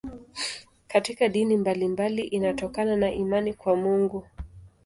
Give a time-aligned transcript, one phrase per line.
[0.87, 4.27] Katika dini mbalimbali inatokana na imani kwa Mungu.